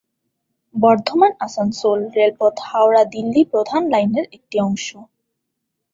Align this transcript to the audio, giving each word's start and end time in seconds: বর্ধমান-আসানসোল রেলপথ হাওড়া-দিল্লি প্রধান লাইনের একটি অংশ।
বর্ধমান-আসানসোল 0.75 1.99
রেলপথ 2.17 2.55
হাওড়া-দিল্লি 2.69 3.41
প্রধান 3.51 3.83
লাইনের 3.89 4.25
একটি 4.31 4.57
অংশ। 4.59 4.87